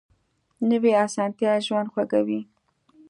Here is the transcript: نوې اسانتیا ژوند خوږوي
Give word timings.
نوې 0.69 0.91
اسانتیا 1.05 1.51
ژوند 1.65 1.87
خوږوي 1.93 2.41